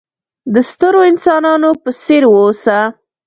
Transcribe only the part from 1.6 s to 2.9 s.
په څېر وه اوسه!